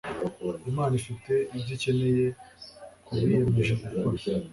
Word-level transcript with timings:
Imana 0.71 0.93
ifite 1.01 1.33
ibyo 1.55 1.71
ikeneye 1.77 2.25
ku 3.05 3.11
biyemeje 3.21 3.73
gukora 3.81 4.21